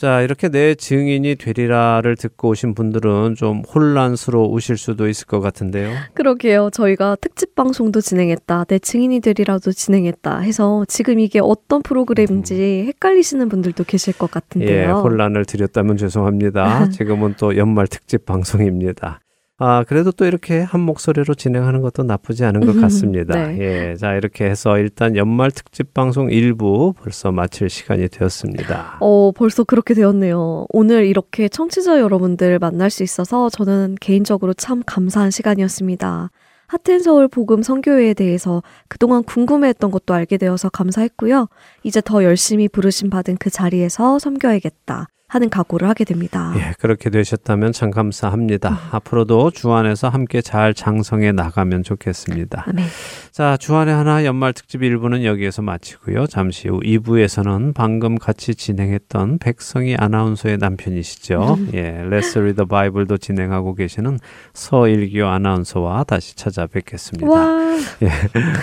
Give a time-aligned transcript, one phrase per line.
[0.00, 5.90] 자, 이렇게 내 증인이 되리라를 듣고 오신 분들은 좀 혼란스러우실 수도 있을 것 같은데요.
[6.14, 6.70] 그러게요.
[6.72, 13.84] 저희가 특집 방송도 진행했다, 내 증인이 되리라도 진행했다 해서 지금 이게 어떤 프로그램인지 헷갈리시는 분들도
[13.84, 14.88] 계실 것 같은데요.
[14.88, 16.88] 예, 혼란을 드렸다면 죄송합니다.
[16.96, 19.20] 지금은 또 연말 특집 방송입니다.
[19.62, 23.34] 아, 그래도 또 이렇게 한 목소리로 진행하는 것도 나쁘지 않은 것 같습니다.
[23.34, 23.58] 네.
[23.60, 28.96] 예, 자, 이렇게 해서 일단 연말 특집 방송 1부 벌써 마칠 시간이 되었습니다.
[29.00, 30.64] 어, 벌써 그렇게 되었네요.
[30.70, 36.30] 오늘 이렇게 청취자 여러분들 만날 수 있어서 저는 개인적으로 참 감사한 시간이었습니다.
[36.66, 41.48] 하텐서울 복음 선교회에 대해서 그동안 궁금해했던 것도 알게 되어서 감사했고요.
[41.82, 46.52] 이제 더 열심히 부르심 받은 그 자리에서 섬겨야겠다 하는 각오를 하게 됩니다.
[46.56, 48.80] 예, 그렇게 되셨다면 참 감사합니다.
[48.90, 52.64] 앞으로도 주안에서 함께 잘 장성해 나가면 좋겠습니다.
[52.66, 52.84] 아멘.
[53.30, 56.26] 자, 주안의 하나 연말 특집 1부는 여기에서 마치고요.
[56.26, 61.58] 잠시 후 2부에서는 방금 같이 진행했던 백성희 아나운서의 남편이시죠.
[61.74, 64.18] 예, Let's Read the Bible도 진행하고 계시는
[64.52, 67.30] 서일교 아나운서와 다시 찾아뵙겠습니다.
[67.30, 68.10] 와, 예,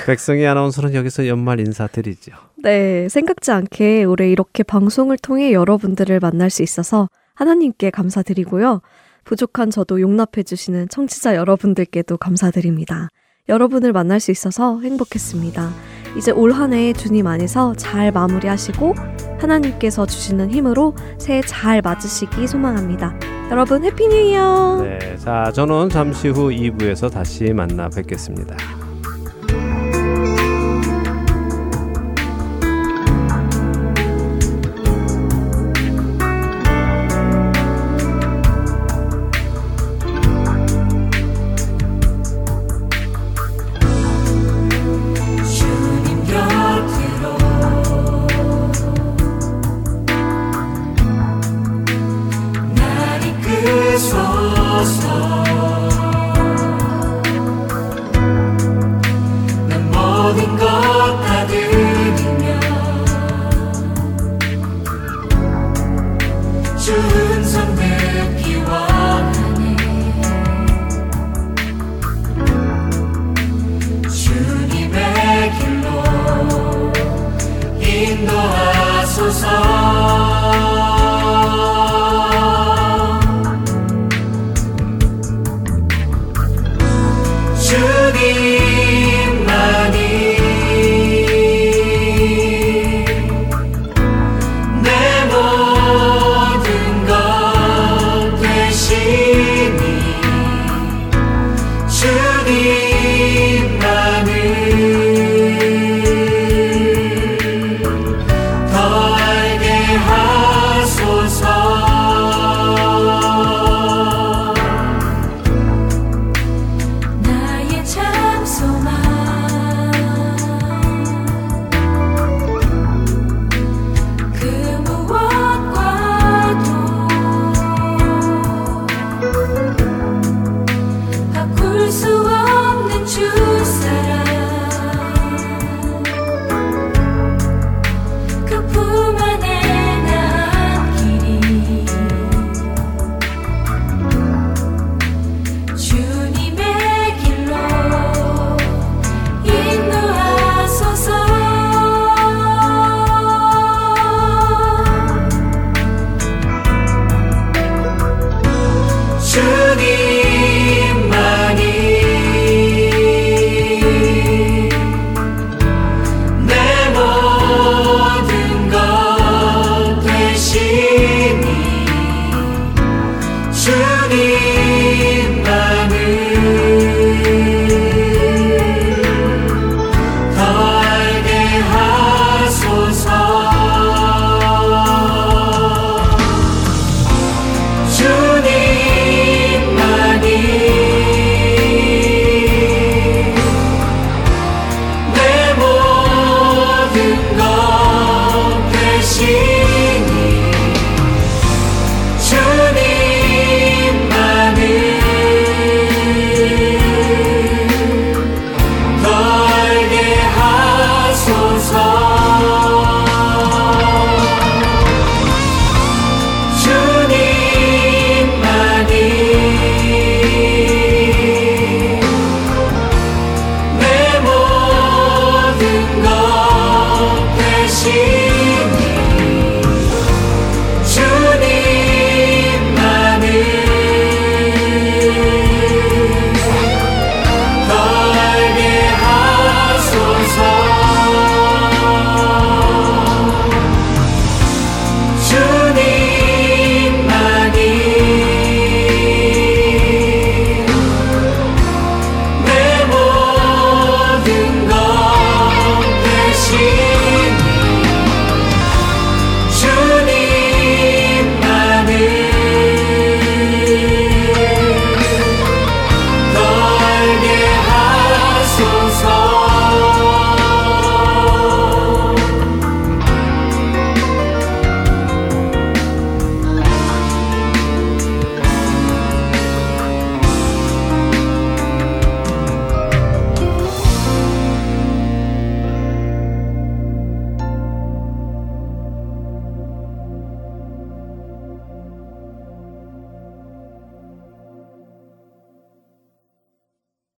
[0.06, 2.34] 백성희 아나운서는 여기서 연말 인사드리죠.
[2.64, 8.82] 네, 생각지 않게 올해 이렇게 방송을 통해 여러분들을 만날 수 있어서 하나님께 감사드리고요.
[9.26, 13.10] 부족한 저도 용납해 주시는 청취자 여러분들께도 감사드립니다.
[13.50, 15.70] 여러분을 만날 수 있어서 행복했습니다.
[16.18, 18.96] 이제 올 한 해 주님 안에서 잘 마무리하시고
[19.40, 23.14] 하나님께서 주시는 힘으로 새해 잘 맞으시기 소망합니다.
[23.52, 24.82] 여러분 해피 뉴 이어!
[24.84, 28.58] 네, 자, 저는 잠시 후 2부에서 다시 만나 뵙겠습니다.